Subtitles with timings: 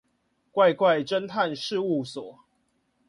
[0.51, 2.39] 怪怪偵探事務所